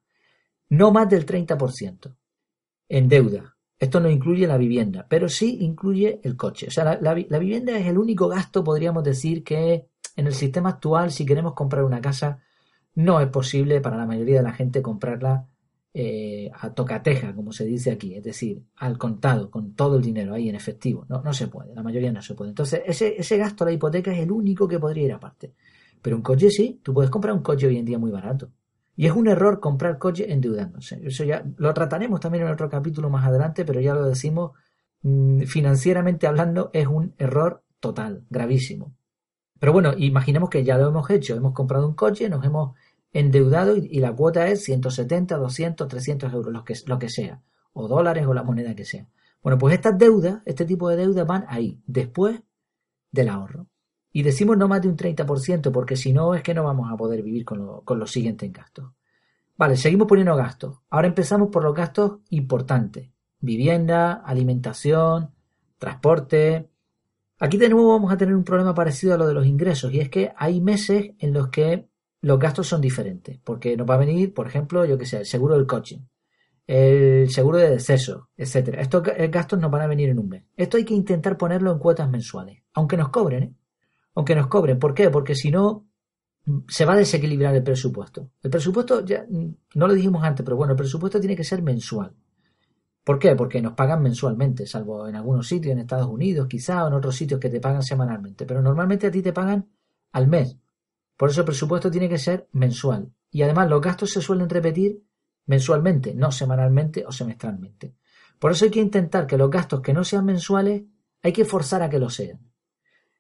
No 0.68 0.92
más 0.92 1.08
del 1.08 1.24
30% 1.24 2.14
en 2.90 3.08
deuda. 3.08 3.56
Esto 3.78 4.00
no 4.00 4.10
incluye 4.10 4.46
la 4.46 4.56
vivienda, 4.56 5.06
pero 5.08 5.28
sí 5.28 5.58
incluye 5.60 6.20
el 6.24 6.36
coche. 6.36 6.66
O 6.66 6.70
sea, 6.70 6.98
la, 7.00 7.14
vivienda 7.14 7.78
es 7.78 7.86
el 7.86 7.98
único 7.98 8.26
gasto, 8.28 8.64
podríamos 8.64 9.04
decir, 9.04 9.44
que 9.44 9.86
en 10.16 10.26
el 10.26 10.34
sistema 10.34 10.70
actual, 10.70 11.12
si 11.12 11.24
queremos 11.24 11.54
comprar 11.54 11.84
una 11.84 12.00
casa, 12.00 12.40
no 12.96 13.20
es 13.20 13.28
posible 13.28 13.80
para 13.80 13.96
la 13.96 14.06
mayoría 14.06 14.38
de 14.38 14.42
la 14.42 14.52
gente 14.52 14.82
comprarla 14.82 15.46
eh, 15.94 16.50
a 16.52 16.74
tocateja, 16.74 17.34
como 17.34 17.52
se 17.52 17.64
dice 17.64 17.92
aquí, 17.92 18.14
es 18.14 18.24
decir, 18.24 18.64
al 18.76 18.98
contado, 18.98 19.48
con 19.48 19.74
todo 19.74 19.96
el 19.96 20.02
dinero 20.02 20.34
ahí 20.34 20.48
en 20.48 20.56
efectivo. 20.56 21.06
No, 21.08 21.22
no 21.22 21.32
se 21.32 21.46
puede, 21.46 21.72
la 21.72 21.84
mayoría 21.84 22.12
no 22.12 22.20
se 22.20 22.34
puede. 22.34 22.50
Entonces, 22.50 22.82
ese, 22.84 23.14
ese 23.16 23.36
gasto 23.36 23.64
la 23.64 23.72
hipoteca 23.72 24.12
es 24.12 24.18
el 24.18 24.32
único 24.32 24.66
que 24.66 24.80
podría 24.80 25.04
ir 25.04 25.12
aparte. 25.12 25.54
Pero 26.02 26.16
un 26.16 26.22
coche 26.22 26.50
sí, 26.50 26.80
tú 26.82 26.92
puedes 26.92 27.10
comprar 27.10 27.34
un 27.34 27.42
coche 27.42 27.68
hoy 27.68 27.76
en 27.78 27.84
día 27.84 27.98
muy 27.98 28.10
barato. 28.10 28.50
Y 28.98 29.06
es 29.06 29.12
un 29.12 29.28
error 29.28 29.60
comprar 29.60 29.96
coche 29.96 30.32
endeudándose. 30.32 31.00
Eso 31.04 31.22
ya 31.22 31.44
lo 31.56 31.72
trataremos 31.72 32.18
también 32.18 32.44
en 32.44 32.50
otro 32.52 32.68
capítulo 32.68 33.08
más 33.08 33.24
adelante, 33.24 33.64
pero 33.64 33.80
ya 33.80 33.94
lo 33.94 34.04
decimos, 34.04 34.58
mm, 35.02 35.42
financieramente 35.42 36.26
hablando, 36.26 36.70
es 36.72 36.88
un 36.88 37.14
error 37.16 37.62
total, 37.78 38.24
gravísimo. 38.28 38.92
Pero 39.60 39.72
bueno, 39.72 39.92
imaginemos 39.96 40.50
que 40.50 40.64
ya 40.64 40.76
lo 40.78 40.88
hemos 40.88 41.08
hecho, 41.10 41.36
hemos 41.36 41.52
comprado 41.52 41.86
un 41.86 41.94
coche, 41.94 42.28
nos 42.28 42.44
hemos 42.44 42.74
endeudado 43.12 43.76
y, 43.76 44.00
la 44.00 44.12
cuota 44.16 44.48
es 44.48 44.64
170, 44.64 45.36
200, 45.36 45.86
300 45.86 46.32
euros, 46.32 46.52
lo 46.52 46.64
que, 46.64 46.74
lo 46.86 46.98
que 46.98 47.08
sea, 47.08 47.40
o 47.74 47.86
dólares 47.86 48.26
o 48.26 48.34
la 48.34 48.42
moneda 48.42 48.74
que 48.74 48.84
sea. 48.84 49.06
Bueno, 49.44 49.58
pues 49.58 49.74
estas 49.74 49.96
deudas, 49.96 50.42
este 50.44 50.64
tipo 50.64 50.88
de 50.88 50.96
deudas 50.96 51.24
van 51.24 51.44
ahí, 51.46 51.80
después 51.86 52.40
del 53.12 53.28
ahorro. 53.28 53.68
Y 54.12 54.22
decimos 54.22 54.56
no 54.56 54.68
más 54.68 54.82
de 54.82 54.88
un 54.88 54.96
30%, 54.96 55.70
porque 55.70 55.96
si 55.96 56.12
no 56.12 56.34
es 56.34 56.42
que 56.42 56.54
no 56.54 56.64
vamos 56.64 56.90
a 56.90 56.96
poder 56.96 57.22
vivir 57.22 57.44
con, 57.44 57.82
con 57.82 57.98
los 57.98 58.10
siguientes 58.10 58.52
gastos. 58.52 58.92
Vale, 59.56 59.76
seguimos 59.76 60.06
poniendo 60.06 60.36
gastos. 60.36 60.78
Ahora 60.88 61.08
empezamos 61.08 61.48
por 61.50 61.64
los 61.64 61.74
gastos 61.74 62.20
importantes. 62.30 63.10
Vivienda, 63.40 64.12
alimentación, 64.12 65.32
transporte. 65.78 66.70
Aquí 67.40 67.56
de 67.56 67.68
nuevo 67.68 67.90
vamos 67.90 68.12
a 68.12 68.16
tener 68.16 68.34
un 68.34 68.44
problema 68.44 68.74
parecido 68.74 69.14
a 69.14 69.16
lo 69.16 69.26
de 69.26 69.34
los 69.34 69.46
ingresos, 69.46 69.92
y 69.92 70.00
es 70.00 70.08
que 70.08 70.32
hay 70.36 70.60
meses 70.60 71.12
en 71.18 71.32
los 71.32 71.48
que 71.48 71.88
los 72.20 72.38
gastos 72.38 72.66
son 72.66 72.80
diferentes, 72.80 73.38
porque 73.44 73.76
nos 73.76 73.88
va 73.88 73.94
a 73.94 73.98
venir, 73.98 74.34
por 74.34 74.46
ejemplo, 74.46 74.84
yo 74.84 74.98
que 74.98 75.06
sé, 75.06 75.18
el 75.18 75.26
seguro 75.26 75.54
del 75.54 75.66
coche, 75.66 76.02
el 76.66 77.30
seguro 77.30 77.58
de 77.58 77.70
deceso, 77.70 78.28
etcétera. 78.36 78.82
Estos 78.82 79.02
gastos 79.02 79.58
nos 79.58 79.70
van 79.70 79.82
a 79.82 79.86
venir 79.86 80.08
en 80.08 80.18
un 80.18 80.28
mes. 80.28 80.44
Esto 80.56 80.76
hay 80.76 80.84
que 80.84 80.94
intentar 80.94 81.36
ponerlo 81.36 81.72
en 81.72 81.78
cuotas 81.78 82.10
mensuales, 82.10 82.62
aunque 82.74 82.96
nos 82.96 83.08
cobren, 83.10 83.42
¿eh? 83.42 83.54
Aunque 84.18 84.34
nos 84.34 84.48
cobren. 84.48 84.80
¿Por 84.80 84.94
qué? 84.94 85.10
Porque 85.10 85.36
si 85.36 85.52
no, 85.52 85.86
se 86.66 86.84
va 86.84 86.94
a 86.94 86.96
desequilibrar 86.96 87.54
el 87.54 87.62
presupuesto. 87.62 88.32
El 88.42 88.50
presupuesto, 88.50 89.04
ya 89.04 89.24
no 89.28 89.86
lo 89.86 89.94
dijimos 89.94 90.24
antes, 90.24 90.44
pero 90.44 90.56
bueno, 90.56 90.72
el 90.72 90.76
presupuesto 90.76 91.20
tiene 91.20 91.36
que 91.36 91.44
ser 91.44 91.62
mensual. 91.62 92.12
¿Por 93.04 93.20
qué? 93.20 93.36
Porque 93.36 93.62
nos 93.62 93.74
pagan 93.74 94.02
mensualmente, 94.02 94.66
salvo 94.66 95.06
en 95.06 95.14
algunos 95.14 95.46
sitios, 95.46 95.70
en 95.72 95.78
Estados 95.78 96.08
Unidos 96.08 96.48
quizá, 96.48 96.84
o 96.84 96.88
en 96.88 96.94
otros 96.94 97.14
sitios 97.14 97.38
que 97.38 97.48
te 97.48 97.60
pagan 97.60 97.84
semanalmente. 97.84 98.44
Pero 98.44 98.60
normalmente 98.60 99.06
a 99.06 99.10
ti 99.12 99.22
te 99.22 99.32
pagan 99.32 99.68
al 100.10 100.26
mes. 100.26 100.56
Por 101.16 101.30
eso 101.30 101.42
el 101.42 101.46
presupuesto 101.46 101.88
tiene 101.88 102.08
que 102.08 102.18
ser 102.18 102.48
mensual. 102.50 103.12
Y 103.30 103.42
además 103.42 103.70
los 103.70 103.80
gastos 103.80 104.10
se 104.10 104.20
suelen 104.20 104.48
repetir 104.48 105.00
mensualmente, 105.46 106.12
no 106.12 106.32
semanalmente 106.32 107.06
o 107.06 107.12
semestralmente. 107.12 107.94
Por 108.40 108.50
eso 108.50 108.64
hay 108.64 108.72
que 108.72 108.80
intentar 108.80 109.28
que 109.28 109.38
los 109.38 109.48
gastos 109.48 109.80
que 109.80 109.92
no 109.92 110.02
sean 110.02 110.24
mensuales, 110.24 110.82
hay 111.22 111.32
que 111.32 111.44
forzar 111.44 111.82
a 111.82 111.88
que 111.88 112.00
lo 112.00 112.10
sean. 112.10 112.47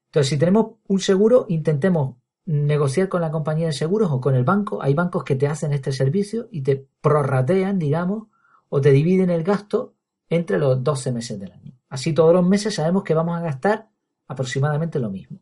Entonces, 0.08 0.28
si 0.28 0.38
tenemos 0.38 0.76
un 0.86 1.00
seguro, 1.00 1.46
intentemos 1.48 2.16
negociar 2.46 3.08
con 3.08 3.20
la 3.20 3.30
compañía 3.30 3.66
de 3.66 3.72
seguros 3.72 4.10
o 4.10 4.20
con 4.20 4.34
el 4.34 4.44
banco. 4.44 4.82
Hay 4.82 4.94
bancos 4.94 5.22
que 5.22 5.36
te 5.36 5.46
hacen 5.46 5.72
este 5.72 5.92
servicio 5.92 6.48
y 6.50 6.62
te 6.62 6.86
prorratean, 7.00 7.78
digamos, 7.78 8.28
o 8.70 8.80
te 8.80 8.90
dividen 8.90 9.30
el 9.30 9.42
gasto 9.42 9.94
entre 10.28 10.58
los 10.58 10.82
12 10.82 11.12
meses 11.12 11.38
del 11.38 11.52
año. 11.52 11.72
Así 11.88 12.12
todos 12.12 12.32
los 12.32 12.46
meses 12.46 12.74
sabemos 12.74 13.02
que 13.02 13.14
vamos 13.14 13.38
a 13.38 13.42
gastar 13.42 13.90
aproximadamente 14.26 14.98
lo 14.98 15.10
mismo. 15.10 15.40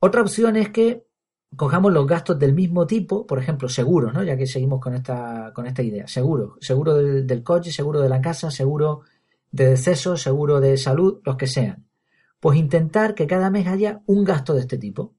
Otra 0.00 0.22
opción 0.22 0.56
es 0.56 0.70
que 0.70 1.06
cojamos 1.56 1.92
los 1.92 2.06
gastos 2.06 2.38
del 2.38 2.54
mismo 2.54 2.86
tipo, 2.86 3.26
por 3.26 3.38
ejemplo, 3.38 3.68
seguros, 3.68 4.12
¿no? 4.12 4.22
Ya 4.22 4.36
que 4.36 4.46
seguimos 4.46 4.80
con 4.80 4.94
esta, 4.94 5.52
con 5.54 5.66
esta 5.66 5.82
idea. 5.82 6.08
Seguro, 6.08 6.56
seguro 6.60 6.96
del, 6.96 7.42
coche, 7.42 7.70
seguro 7.70 8.00
de 8.00 8.08
la 8.08 8.20
casa, 8.20 8.50
seguro 8.50 9.02
de 9.50 9.66
deceso, 9.66 10.16
seguro 10.16 10.60
de 10.60 10.76
salud, 10.76 11.20
los 11.24 11.36
que 11.36 11.46
sean. 11.46 11.86
Pues 12.42 12.58
intentar 12.58 13.14
que 13.14 13.28
cada 13.28 13.50
mes 13.50 13.68
haya 13.68 14.02
un 14.06 14.24
gasto 14.24 14.52
de 14.52 14.62
este 14.62 14.76
tipo. 14.76 15.14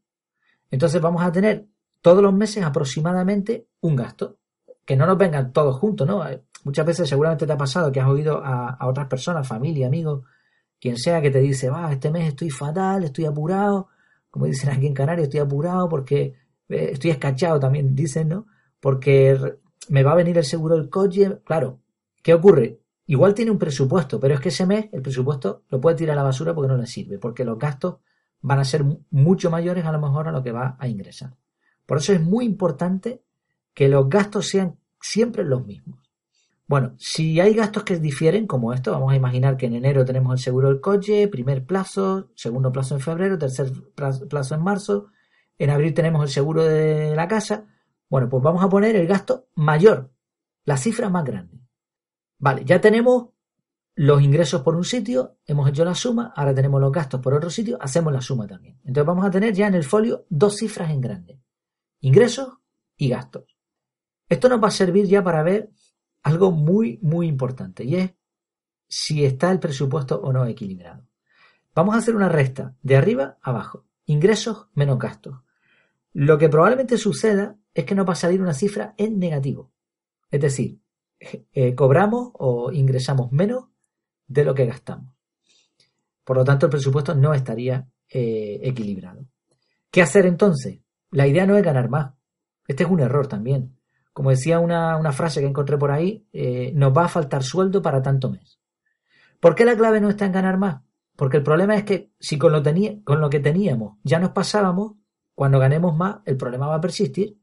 Entonces 0.70 1.02
vamos 1.02 1.24
a 1.24 1.32
tener 1.32 1.68
todos 2.02 2.22
los 2.22 2.34
meses 2.34 2.66
aproximadamente 2.66 3.70
un 3.80 3.96
gasto. 3.96 4.40
Que 4.84 4.98
no 4.98 5.06
nos 5.06 5.18
vengan 5.18 5.54
todos 5.54 5.78
juntos, 5.78 6.06
¿no? 6.06 6.22
Muchas 6.66 6.86
veces 6.86 7.08
seguramente 7.08 7.48
te 7.48 7.54
ha 7.54 7.58
pasado 7.58 7.94
que 7.94 8.02
has 8.02 8.10
oído 8.10 8.42
a, 8.44 8.78
otras 8.86 9.08
personas, 9.08 9.48
familia, 9.48 9.88
amigos, 9.88 10.26
quien 10.82 10.98
sea 10.98 11.22
que 11.22 11.32
te 11.32 11.40
dice, 11.40 11.70
va, 11.70 11.94
este 11.94 12.12
mes 12.12 12.28
estoy 12.28 12.50
fatal, 12.50 13.06
estoy 13.06 13.24
apurado, 13.24 13.88
como 14.30 14.46
dicen 14.48 14.72
aquí 14.72 14.88
en 14.88 14.94
Canarias, 14.94 15.30
estoy 15.30 15.40
apurado 15.40 15.88
porque 15.88 16.36
eh, 16.68 16.90
estoy 16.92 17.12
escachado 17.12 17.58
también, 17.58 17.96
dicen, 17.96 18.28
¿no? 18.28 18.48
Porque 18.82 19.60
me 19.88 20.04
va 20.04 20.12
a 20.12 20.16
venir 20.16 20.38
el 20.38 20.44
seguro 20.44 20.76
del 20.76 20.90
coche. 20.90 21.40
Claro, 21.46 21.80
¿qué 22.22 22.34
ocurre? 22.34 22.82
Igual 23.06 23.34
tiene 23.34 23.52
un 23.52 23.60
presupuesto, 23.60 24.20
pero 24.20 24.36
es 24.36 24.40
que 24.40 24.50
ese 24.50 24.66
mes 24.66 24.88
el 24.92 25.02
presupuesto 25.02 25.64
lo 25.70 25.82
puede 25.82 25.98
tirar 25.98 26.14
a 26.14 26.22
la 26.22 26.24
basura 26.24 26.54
porque 26.56 26.70
no 26.72 26.78
le 26.78 26.88
sirve, 26.88 27.18
porque 27.18 27.44
los 27.44 27.60
gastos 27.60 27.98
van 28.42 28.60
a 28.60 28.66
ser 28.66 28.86
mucho 29.12 29.50
mayores 29.50 29.86
a 29.86 29.92
lo 29.92 30.00
mejor 30.00 30.28
a 30.28 30.32
lo 30.32 30.44
que 30.44 30.52
va 30.52 30.78
a 30.80 30.88
ingresar. 30.88 31.36
Por 31.86 31.98
eso 31.98 32.14
es 32.14 32.22
muy 32.22 32.46
importante 32.46 33.24
que 33.74 33.90
los 33.90 34.08
gastos 34.08 34.48
sean 34.48 34.78
siempre 35.02 35.44
los 35.44 35.66
mismos. 35.66 36.00
Bueno, 36.66 36.96
si 36.98 37.40
hay 37.42 37.54
gastos 37.54 37.84
que 37.84 38.00
difieren, 38.00 38.48
como 38.48 38.74
esto, 38.74 38.94
vamos 38.94 39.12
a 39.12 39.18
imaginar 39.18 39.58
que 39.58 39.66
en 39.66 39.76
enero 39.76 40.06
tenemos 40.06 40.34
el 40.34 40.40
seguro 40.40 40.70
del 40.70 40.80
coche, 40.80 41.28
primer 41.28 41.66
plazo, 41.66 42.30
segundo 42.36 42.72
plazo 42.72 42.96
en 42.96 43.02
febrero, 43.02 43.38
tercer 43.38 43.72
plazo 43.96 44.56
en 44.56 44.62
marzo, 44.62 45.08
en 45.58 45.70
abril 45.70 45.94
tenemos 45.94 46.24
el 46.24 46.30
seguro 46.30 46.64
de 46.64 47.16
la 47.16 47.28
casa. 47.28 47.66
Bueno, 48.10 48.30
pues 48.30 48.42
vamos 48.42 48.64
a 48.64 48.70
poner 48.70 48.96
el 48.96 49.08
gasto 49.08 49.48
mayor, 49.56 50.12
la 50.66 50.78
cifra 50.78 51.10
más 51.10 51.26
grande. 51.26 51.60
Vale, 52.44 52.66
ya 52.66 52.82
tenemos 52.82 53.30
los 53.96 54.22
ingresos 54.22 54.64
por 54.64 54.76
un 54.76 54.84
sitio, 54.84 55.38
hemos 55.46 55.70
hecho 55.70 55.86
la 55.86 55.96
suma, 55.96 56.34
ahora 56.36 56.54
tenemos 56.54 56.82
los 56.82 56.92
gastos 56.92 57.22
por 57.22 57.34
otro 57.34 57.50
sitio, 57.50 57.78
hacemos 57.80 58.12
la 58.12 58.20
suma 58.20 58.46
también. 58.46 58.82
Entonces 58.84 59.06
vamos 59.06 59.26
a 59.26 59.32
tener 59.32 59.54
ya 59.54 59.68
en 59.68 59.76
el 59.76 59.86
folio 59.86 60.26
dos 60.28 60.58
cifras 60.58 60.92
en 60.92 61.00
grande, 61.00 61.40
ingresos 62.02 62.58
y 62.98 63.08
gastos. 63.08 63.46
Esto 64.28 64.50
nos 64.50 64.62
va 64.62 64.68
a 64.68 64.72
servir 64.72 65.06
ya 65.06 65.24
para 65.24 65.42
ver 65.42 65.72
algo 66.22 66.52
muy, 66.52 67.00
muy 67.02 67.28
importante 67.28 67.86
y 67.86 67.96
es 67.96 68.14
si 68.90 69.24
está 69.24 69.50
el 69.50 69.62
presupuesto 69.62 70.20
o 70.20 70.34
no 70.34 70.46
equilibrado. 70.46 71.08
Vamos 71.74 71.96
a 71.96 72.00
hacer 72.00 72.14
una 72.14 72.28
resta 72.28 72.76
de 72.82 72.98
arriba 72.98 73.38
a 73.42 73.52
abajo, 73.52 73.86
ingresos 74.06 74.68
menos 74.74 75.00
gastos. 75.00 75.40
Lo 76.12 76.38
que 76.38 76.50
probablemente 76.50 76.98
suceda 76.98 77.56
es 77.74 77.86
que 77.86 77.96
nos 77.96 78.06
va 78.06 78.12
a 78.12 78.18
salir 78.18 78.42
una 78.42 78.54
cifra 78.54 78.96
en 78.98 79.18
negativo. 79.18 79.72
Es 80.30 80.42
decir, 80.42 80.83
eh, 81.54 81.76
cobramos 81.76 82.32
o 82.34 82.72
ingresamos 82.72 83.32
menos 83.32 83.66
de 84.28 84.44
lo 84.44 84.54
que 84.54 84.66
gastamos. 84.66 85.14
Por 86.24 86.38
lo 86.38 86.44
tanto, 86.44 86.66
el 86.66 86.70
presupuesto 86.70 87.16
no 87.16 87.34
estaría 87.34 87.88
eh, 88.10 88.60
equilibrado. 88.64 89.26
¿Qué 89.92 90.02
hacer 90.02 90.26
entonces? 90.26 90.80
La 91.12 91.28
idea 91.28 91.46
no 91.46 91.58
es 91.58 91.64
ganar 91.64 91.90
más. 91.90 92.14
Este 92.68 92.84
es 92.84 92.90
un 92.90 93.00
error 93.00 93.28
también. 93.28 93.78
Como 94.14 94.30
decía 94.30 94.60
una, 94.60 95.12
frase 95.12 95.42
que 95.42 95.48
encontré 95.48 95.78
por 95.78 95.92
ahí, 95.92 96.28
eh, 96.32 96.72
nos 96.76 96.96
va 96.96 97.06
a 97.06 97.10
faltar 97.10 97.44
sueldo 97.44 97.82
para 97.82 98.02
tanto 98.02 98.30
mes. 98.30 98.60
¿Por 99.40 99.56
qué 99.56 99.66
la 99.66 99.76
clave 99.76 100.00
no 100.00 100.10
está 100.10 100.26
en 100.26 100.32
ganar 100.32 100.58
más? 100.58 100.82
Porque 101.16 101.38
el 101.38 101.44
problema 101.44 101.76
es 101.76 101.84
que 101.84 102.12
si 102.20 102.38
con 102.38 102.52
lo, 102.52 102.64
con 103.04 103.22
lo 103.22 103.30
que 103.30 103.40
teníamos 103.40 103.98
ya 104.04 104.20
nos 104.20 104.32
pasábamos, 104.32 104.94
cuando 105.36 105.60
ganemos 105.60 105.96
más, 105.96 106.18
el 106.26 106.38
problema 106.38 106.68
va 106.68 106.76
a 106.76 106.82
persistir. 106.82 107.40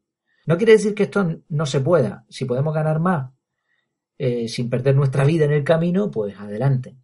No 0.46 0.56
quiere 0.56 0.72
decir 0.72 0.94
que 0.94 1.04
esto 1.04 1.42
no 1.48 1.66
se 1.66 1.80
pueda. 1.80 2.24
Si 2.28 2.44
podemos 2.44 2.72
ganar 2.74 3.00
más 3.00 3.30
eh, 4.22 4.48
sin 4.48 4.68
perder 4.68 4.94
nuestra 4.94 5.24
vida 5.24 5.46
en 5.46 5.52
el 5.52 5.64
camino, 5.64 6.10
pues 6.10 6.38
adelante. 6.38 6.94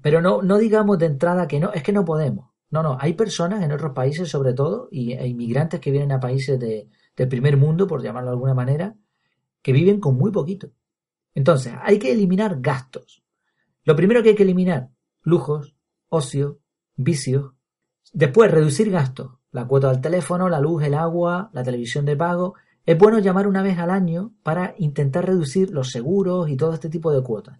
Pero 0.00 0.22
no, 0.22 0.40
no 0.40 0.56
digamos 0.56 1.00
de 1.00 1.06
entrada 1.06 1.48
que 1.48 1.58
no, 1.58 1.72
es 1.72 1.82
que 1.82 1.92
no 1.92 2.04
podemos. 2.04 2.50
No, 2.70 2.80
no, 2.80 2.96
hay 3.00 3.14
personas 3.14 3.64
en 3.64 3.72
otros 3.72 3.92
países 3.92 4.28
sobre 4.28 4.54
todo, 4.54 4.86
y 4.92 5.14
e 5.14 5.26
inmigrantes 5.26 5.80
que 5.80 5.90
vienen 5.90 6.12
a 6.12 6.20
países 6.20 6.60
de, 6.60 6.88
del 7.16 7.26
primer 7.26 7.56
mundo, 7.56 7.88
por 7.88 8.04
llamarlo 8.04 8.30
de 8.30 8.34
alguna 8.34 8.54
manera, 8.54 8.94
que 9.62 9.72
viven 9.72 9.98
con 9.98 10.16
muy 10.16 10.30
poquito. 10.30 10.70
Entonces, 11.34 11.72
hay 11.82 11.98
que 11.98 12.12
eliminar 12.12 12.60
gastos. 12.60 13.24
Lo 13.82 13.96
primero 13.96 14.22
que 14.22 14.28
hay 14.28 14.34
que 14.36 14.44
eliminar, 14.44 14.90
lujos, 15.22 15.74
ocio, 16.08 16.60
vicios. 16.94 17.50
Después, 18.12 18.52
reducir 18.52 18.92
gastos. 18.92 19.38
La 19.50 19.66
cuota 19.66 19.90
del 19.90 20.00
teléfono, 20.00 20.48
la 20.48 20.60
luz, 20.60 20.84
el 20.84 20.94
agua, 20.94 21.50
la 21.52 21.64
televisión 21.64 22.04
de 22.04 22.16
pago, 22.16 22.54
es 22.86 22.98
bueno 22.98 23.18
llamar 23.18 23.46
una 23.46 23.62
vez 23.62 23.78
al 23.78 23.90
año 23.90 24.34
para 24.42 24.74
intentar 24.78 25.24
reducir 25.26 25.70
los 25.70 25.90
seguros 25.90 26.50
y 26.50 26.56
todo 26.56 26.74
este 26.74 26.90
tipo 26.90 27.12
de 27.12 27.22
cuotas. 27.22 27.58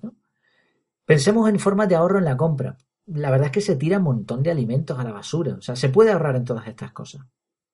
Pensemos 1.07 1.49
en 1.49 1.59
formas 1.59 1.88
de 1.88 1.97
ahorro 1.97 2.19
en 2.19 2.26
la 2.26 2.37
compra. 2.37 2.76
La 3.07 3.31
verdad 3.31 3.47
es 3.47 3.52
que 3.52 3.61
se 3.61 3.76
tira 3.76 3.99
un 3.99 4.04
montón 4.04 4.43
de 4.43 4.50
alimentos 4.50 4.99
a 4.99 5.04
la 5.04 5.12
basura. 5.12 5.54
O 5.54 5.62
sea, 5.62 5.76
se 5.76 5.88
puede 5.88 6.12
ahorrar 6.12 6.37
en 6.37 6.45
todas 6.45 6.66
estas 6.69 6.93
cosas. 6.93 7.26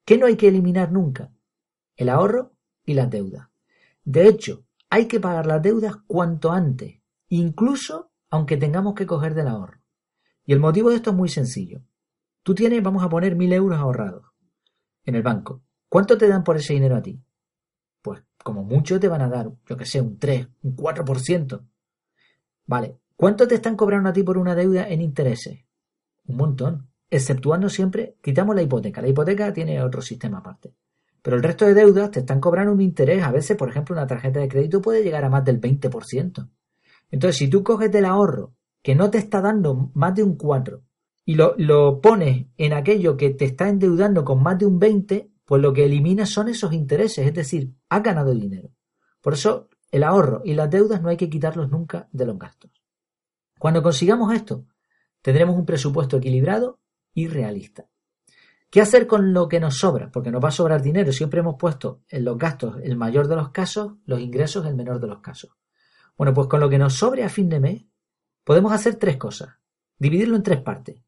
¿Qué 0.05 0.17
no 0.17 0.27
hay 0.27 0.37
que 0.37 0.49
eliminar 0.49 0.93
nunca? 0.93 1.33
El 1.97 2.09
ahorro 2.09 2.53
y 2.85 2.95
las 2.95 3.11
deudas. 3.11 3.49
De 4.05 4.29
hecho, 4.29 4.65
hay 4.89 5.07
que 5.07 5.21
pagar 5.21 5.47
las 5.47 5.63
deudas 5.63 5.97
cuanto 6.07 6.53
antes, 6.53 7.01
incluso 7.29 8.11
aunque 8.31 8.57
tengamos 8.57 8.95
que 8.95 9.07
coger 9.07 9.35
del 9.35 9.49
ahorro. 9.49 9.81
Y 10.45 10.53
el 10.53 10.61
motivo 10.61 10.91
de 10.91 10.97
esto 10.97 11.11
es 11.11 11.17
muy 11.17 11.29
sencillo. 11.29 11.83
Tú 12.43 12.55
tienes, 12.55 12.83
vamos 12.83 13.03
a 13.03 13.09
poner 13.09 13.37
mil 13.37 13.53
euros 13.53 13.79
ahorrados 13.79 14.25
en 15.05 15.15
el 15.15 15.23
banco. 15.23 15.63
¿Cuánto 15.89 16.17
te 16.17 16.29
dan 16.29 16.45
por 16.45 16.57
ese 16.57 16.75
dinero 16.75 16.97
a 16.97 17.03
ti? 17.03 17.21
Pues 18.03 18.23
como 18.43 18.65
mucho 18.65 18.99
te 18.99 19.09
van 19.09 19.23
a 19.23 19.29
dar, 19.29 19.51
yo 19.67 19.77
que 19.77 19.85
sé, 19.85 20.01
un 20.01 20.19
3, 20.19 20.49
un 20.63 20.77
4%. 20.77 21.67
Vale, 22.67 22.99
¿cuánto 23.17 23.47
te 23.47 23.57
están 23.57 23.77
cobrando 23.77 24.09
a 24.09 24.13
ti 24.13 24.23
por 24.23 24.39
una 24.39 24.55
deuda 24.55 24.89
en 24.89 25.01
intereses? 25.01 25.65
Un 26.27 26.37
montón. 26.37 26.89
Exceptuando 27.11 27.69
siempre, 27.69 28.17
quitamos 28.23 28.55
la 28.55 28.63
hipoteca. 28.63 29.03
La 29.03 29.09
hipoteca 29.09 29.53
tiene 29.53 29.83
otro 29.83 30.01
sistema 30.01 30.39
aparte. 30.39 30.75
Pero 31.23 31.37
el 31.37 31.43
resto 31.43 31.67
de 31.67 31.75
deudas 31.75 32.13
te 32.13 32.21
están 32.21 32.41
cobrando 32.41 32.73
un 32.73 32.81
interés. 32.81 33.23
A 33.23 33.33
veces, 33.33 33.57
por 33.57 33.69
ejemplo, 33.69 33.95
una 33.95 34.07
tarjeta 34.07 34.41
de 34.41 34.49
crédito 34.49 34.81
puede 34.81 35.03
llegar 35.03 35.25
a 35.25 35.29
más 35.29 35.45
del 35.45 35.61
20%. 35.61 36.49
Entonces, 37.11 37.37
si 37.37 37.49
tú 37.49 37.63
coges 37.63 37.91
del 37.91 38.05
ahorro 38.05 38.55
que 38.83 38.95
no 38.95 39.11
te 39.11 39.19
está 39.19 39.41
dando 39.41 39.91
más 39.95 40.15
de 40.15 40.23
un 40.23 40.37
4 40.37 40.83
y 41.25 41.35
lo, 41.35 41.55
lo 41.59 42.01
pones 42.01 42.47
en 42.57 42.73
aquello 42.73 43.17
que 43.17 43.31
te 43.31 43.45
está 43.45 43.69
endeudando 43.69 44.25
con 44.25 44.43
más 44.43 44.59
de 44.59 44.67
un 44.67 44.79
20, 44.79 45.31
pues 45.51 45.61
lo 45.61 45.73
que 45.73 45.85
elimina 45.85 46.27
son 46.27 46.49
esos 46.49 46.73
intereses, 46.73 47.27
es 47.27 47.35
decir, 47.35 47.75
ha 47.89 47.99
ganado 47.99 48.33
dinero. 48.33 48.71
Por 49.21 49.33
eso 49.33 49.69
el 49.91 50.05
ahorro 50.05 50.43
y 50.45 50.55
las 50.55 50.71
deudas 50.71 51.03
no 51.03 51.09
hay 51.09 51.17
que 51.17 51.29
quitarlos 51.29 51.69
nunca 51.69 52.09
de 52.13 52.25
los 52.25 52.39
gastos. 52.39 52.71
Cuando 53.59 53.83
consigamos 53.83 54.33
esto, 54.33 54.67
tendremos 55.21 55.57
un 55.57 55.67
presupuesto 55.67 56.19
equilibrado 56.19 56.79
y 57.15 57.27
realista. 57.27 57.89
¿Qué 58.71 58.81
hacer 58.81 59.09
con 59.09 59.33
lo 59.33 59.49
que 59.49 59.59
nos 59.59 59.77
sobra? 59.77 60.13
Porque 60.13 60.31
nos 60.31 60.41
va 60.41 60.51
a 60.51 60.53
sobrar 60.53 60.83
dinero. 60.83 61.11
Siempre 61.11 61.41
hemos 61.41 61.57
puesto 61.57 62.03
en 62.09 62.27
los 62.27 62.39
gastos 62.39 62.77
el 62.85 62.97
mayor 62.97 63.27
de 63.27 63.35
los 63.35 63.51
casos, 63.51 63.95
los 64.05 64.21
ingresos 64.21 64.65
el 64.67 64.77
menor 64.77 65.01
de 65.01 65.09
los 65.09 65.19
casos. 65.19 65.51
Bueno, 66.17 66.33
pues 66.33 66.47
con 66.47 66.61
lo 66.61 66.71
que 66.71 66.79
nos 66.79 66.95
sobre 66.95 67.25
a 67.25 67.29
fin 67.29 67.49
de 67.49 67.59
mes, 67.59 67.85
podemos 68.45 68.73
hacer 68.73 68.95
tres 68.95 69.17
cosas. 69.17 69.49
Dividirlo 69.99 70.37
en 70.37 70.45
tres 70.45 70.61
partes. 70.61 71.03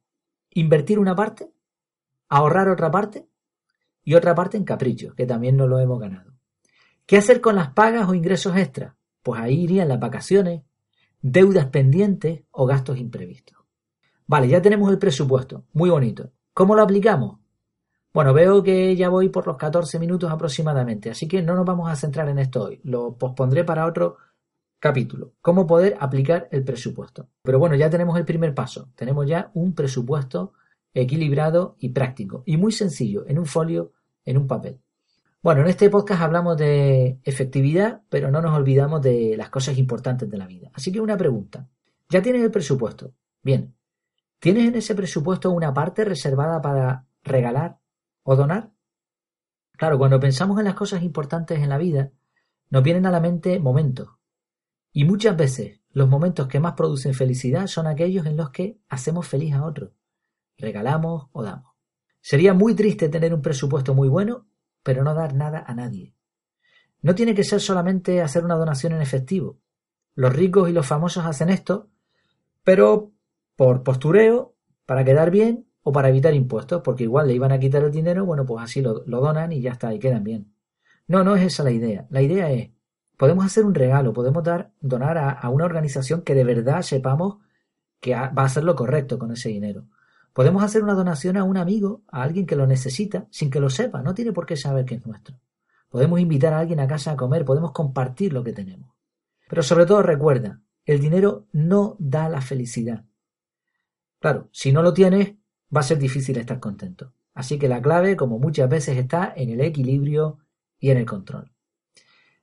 Invertir 0.50 0.98
una 0.98 1.14
parte, 1.14 1.52
ahorrar 2.28 2.68
otra 2.70 2.90
parte 2.90 3.28
y 4.04 4.14
otra 4.14 4.34
parte 4.34 4.56
en 4.56 4.64
caprichos, 4.64 5.14
que 5.14 5.26
también 5.26 5.56
no 5.56 5.66
lo 5.66 5.78
hemos 5.78 6.00
ganado. 6.00 6.32
¿Qué 7.06 7.16
hacer 7.16 7.40
con 7.40 7.56
las 7.56 7.70
pagas 7.70 8.08
o 8.08 8.14
ingresos 8.14 8.56
extras? 8.56 8.94
Pues 9.22 9.40
ahí 9.40 9.62
irían 9.62 9.88
las 9.88 10.00
vacaciones, 10.00 10.62
deudas 11.20 11.66
pendientes 11.66 12.42
o 12.50 12.66
gastos 12.66 12.98
imprevistos. 12.98 13.58
Vale, 14.26 14.48
ya 14.48 14.62
tenemos 14.62 14.90
el 14.90 14.98
presupuesto, 14.98 15.64
muy 15.72 15.90
bonito. 15.90 16.30
¿Cómo 16.54 16.74
lo 16.74 16.82
aplicamos? 16.82 17.38
Bueno, 18.14 18.34
veo 18.34 18.62
que 18.62 18.94
ya 18.94 19.08
voy 19.08 19.30
por 19.30 19.46
los 19.46 19.56
14 19.56 19.98
minutos 19.98 20.30
aproximadamente, 20.30 21.10
así 21.10 21.26
que 21.26 21.42
no 21.42 21.54
nos 21.54 21.64
vamos 21.64 21.90
a 21.90 21.96
centrar 21.96 22.28
en 22.28 22.38
esto 22.38 22.64
hoy, 22.64 22.80
lo 22.84 23.16
pospondré 23.16 23.64
para 23.64 23.86
otro 23.86 24.18
capítulo, 24.78 25.32
cómo 25.40 25.66
poder 25.66 25.96
aplicar 25.98 26.46
el 26.50 26.62
presupuesto. 26.62 27.28
Pero 27.42 27.58
bueno, 27.58 27.74
ya 27.74 27.88
tenemos 27.88 28.18
el 28.18 28.26
primer 28.26 28.54
paso, 28.54 28.90
tenemos 28.96 29.26
ya 29.26 29.50
un 29.54 29.74
presupuesto 29.74 30.52
equilibrado 30.94 31.76
y 31.78 31.90
práctico, 31.90 32.42
y 32.46 32.56
muy 32.56 32.72
sencillo, 32.72 33.24
en 33.26 33.38
un 33.38 33.46
folio, 33.46 33.92
en 34.24 34.36
un 34.38 34.46
papel. 34.46 34.80
Bueno, 35.42 35.62
en 35.62 35.68
este 35.68 35.90
podcast 35.90 36.22
hablamos 36.22 36.56
de 36.56 37.18
efectividad, 37.24 38.02
pero 38.08 38.30
no 38.30 38.40
nos 38.40 38.56
olvidamos 38.56 39.02
de 39.02 39.36
las 39.36 39.50
cosas 39.50 39.76
importantes 39.76 40.30
de 40.30 40.38
la 40.38 40.46
vida. 40.46 40.70
Así 40.72 40.92
que 40.92 41.00
una 41.00 41.16
pregunta. 41.16 41.68
¿Ya 42.08 42.22
tienes 42.22 42.42
el 42.42 42.50
presupuesto? 42.50 43.14
Bien. 43.42 43.74
¿Tienes 44.38 44.68
en 44.68 44.76
ese 44.76 44.94
presupuesto 44.94 45.50
una 45.50 45.74
parte 45.74 46.04
reservada 46.04 46.60
para 46.60 47.06
regalar 47.24 47.78
o 48.22 48.36
donar? 48.36 48.70
Claro, 49.72 49.98
cuando 49.98 50.20
pensamos 50.20 50.58
en 50.58 50.64
las 50.64 50.74
cosas 50.74 51.02
importantes 51.02 51.58
en 51.58 51.70
la 51.70 51.78
vida, 51.78 52.12
nos 52.70 52.82
vienen 52.82 53.06
a 53.06 53.10
la 53.10 53.20
mente 53.20 53.58
momentos. 53.58 54.10
Y 54.92 55.04
muchas 55.04 55.36
veces 55.36 55.80
los 55.90 56.08
momentos 56.08 56.46
que 56.46 56.60
más 56.60 56.74
producen 56.74 57.14
felicidad 57.14 57.66
son 57.66 57.86
aquellos 57.86 58.26
en 58.26 58.36
los 58.36 58.50
que 58.50 58.78
hacemos 58.88 59.26
feliz 59.26 59.54
a 59.54 59.64
otros 59.64 59.90
regalamos 60.62 61.28
o 61.32 61.42
damos. 61.42 61.74
Sería 62.22 62.54
muy 62.54 62.74
triste 62.74 63.10
tener 63.10 63.34
un 63.34 63.42
presupuesto 63.42 63.92
muy 63.92 64.08
bueno, 64.08 64.46
pero 64.82 65.04
no 65.04 65.12
dar 65.12 65.34
nada 65.34 65.62
a 65.66 65.74
nadie. 65.74 66.14
No 67.02 67.14
tiene 67.14 67.34
que 67.34 67.44
ser 67.44 67.60
solamente 67.60 68.22
hacer 68.22 68.44
una 68.44 68.54
donación 68.54 68.94
en 68.94 69.02
efectivo. 69.02 69.58
Los 70.14 70.32
ricos 70.32 70.70
y 70.70 70.72
los 70.72 70.86
famosos 70.86 71.26
hacen 71.26 71.50
esto 71.50 71.90
pero 72.64 73.12
por 73.56 73.82
postureo, 73.82 74.54
para 74.86 75.04
quedar 75.04 75.30
bien 75.30 75.66
o 75.82 75.92
para 75.92 76.08
evitar 76.08 76.34
impuestos, 76.34 76.82
porque 76.82 77.04
igual 77.04 77.28
le 77.28 77.34
iban 77.34 77.52
a 77.52 77.58
quitar 77.58 77.82
el 77.82 77.90
dinero, 77.90 78.24
bueno, 78.24 78.46
pues 78.46 78.64
así 78.64 78.80
lo, 78.80 79.00
donan 79.04 79.52
y 79.52 79.60
ya 79.60 79.72
está, 79.72 79.92
y 79.92 79.98
quedan 79.98 80.24
bien. 80.24 80.54
No, 81.08 81.24
no 81.24 81.34
es 81.36 81.42
esa 81.42 81.64
la 81.64 81.72
idea. 81.72 82.06
La 82.10 82.22
idea 82.22 82.50
es, 82.52 82.70
podemos 83.16 83.44
hacer 83.44 83.64
un 83.64 83.74
regalo, 83.74 84.12
podemos 84.12 84.42
dar, 84.44 84.72
donar 84.80 85.18
a, 85.18 85.48
una 85.48 85.64
organización 85.64 86.22
que 86.22 86.34
de 86.34 86.44
verdad 86.44 86.82
sepamos 86.82 87.38
que 88.00 88.14
va 88.14 88.32
a 88.34 88.44
hacer 88.44 88.64
lo 88.64 88.76
correcto 88.76 89.18
con 89.18 89.32
ese 89.32 89.48
dinero. 89.48 89.86
Podemos 90.32 90.62
hacer 90.62 90.82
una 90.82 90.94
donación 90.94 91.36
a 91.36 91.44
un 91.44 91.56
amigo, 91.56 92.02
a 92.08 92.22
alguien 92.22 92.46
que 92.46 92.56
lo 92.56 92.66
necesita, 92.66 93.26
sin 93.30 93.50
que 93.50 93.60
lo 93.60 93.68
sepa, 93.68 94.02
no 94.02 94.14
tiene 94.14 94.32
por 94.32 94.46
qué 94.46 94.56
saber 94.56 94.84
que 94.84 94.94
es 94.94 95.06
nuestro. 95.06 95.38
Podemos 95.90 96.20
invitar 96.20 96.54
a 96.54 96.58
alguien 96.58 96.80
a 96.80 96.86
casa 96.86 97.12
a 97.12 97.16
comer, 97.16 97.44
podemos 97.44 97.72
compartir 97.72 98.32
lo 98.32 98.42
que 98.42 98.52
tenemos. 98.52 98.90
Pero 99.48 99.62
sobre 99.62 99.84
todo 99.84 100.02
recuerda, 100.02 100.62
el 100.86 101.00
dinero 101.00 101.46
no 101.52 101.96
da 101.98 102.30
la 102.30 102.40
felicidad. 102.40 103.04
Claro, 104.18 104.48
si 104.52 104.72
no 104.72 104.82
lo 104.82 104.94
tienes, 104.94 105.34
va 105.74 105.80
a 105.80 105.84
ser 105.84 105.98
difícil 105.98 106.38
estar 106.38 106.60
contento. 106.60 107.12
Así 107.34 107.58
que 107.58 107.68
la 107.68 107.82
clave, 107.82 108.16
como 108.16 108.38
muchas 108.38 108.68
veces, 108.68 108.96
está 108.96 109.32
en 109.36 109.50
el 109.50 109.60
equilibrio 109.60 110.38
y 110.78 110.90
en 110.90 110.98
el 110.98 111.06
control. 111.06 111.52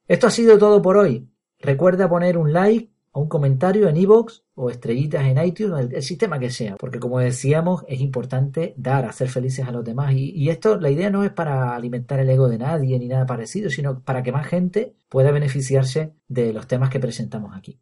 Esto 0.07 0.27
ha 0.27 0.31
sido 0.31 0.57
todo 0.57 0.81
por 0.81 0.97
hoy. 0.97 1.29
Recuerda 1.59 2.09
poner 2.09 2.37
un 2.37 2.53
like 2.53 2.91
o 3.11 3.21
un 3.21 3.29
comentario 3.29 3.87
en 3.87 3.97
iVoox 3.97 4.41
o 4.61 4.69
estrellitas 4.69 5.23
en 5.25 5.41
iTunes, 5.41 5.79
el, 5.79 5.95
el, 5.95 6.03
sistema 6.03 6.37
que 6.37 6.49
sea, 6.49 6.75
porque 6.75 6.99
como 6.99 7.19
decíamos, 7.19 7.85
es 7.87 8.01
importante 8.01 8.73
dar, 8.75 9.05
hacer 9.05 9.29
felices 9.29 9.65
a 9.65 9.71
los 9.71 9.85
demás. 9.85 10.13
Y, 10.13 10.49
esto, 10.49 10.77
la 10.77 10.89
idea 10.89 11.09
no 11.09 11.23
es 11.23 11.31
para 11.31 11.73
alimentar 11.73 12.19
el 12.19 12.29
ego 12.29 12.49
de 12.49 12.57
nadie 12.57 12.99
ni 12.99 13.07
nada 13.07 13.25
parecido, 13.25 13.69
sino 13.69 14.01
para 14.01 14.21
que 14.21 14.33
más 14.33 14.45
gente 14.47 14.95
pueda 15.07 15.31
beneficiarse 15.31 16.13
de 16.27 16.51
los 16.51 16.67
temas 16.67 16.89
que 16.89 16.99
presentamos 16.99 17.55
aquí. 17.55 17.79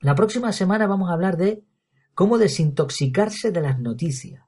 La 0.00 0.14
próxima 0.14 0.50
semana 0.52 0.86
vamos 0.86 1.10
a 1.10 1.12
hablar 1.12 1.36
de 1.36 1.62
cómo 2.14 2.38
desintoxicarse 2.38 3.52
de 3.52 3.60
las 3.60 3.78
noticias. 3.78 4.42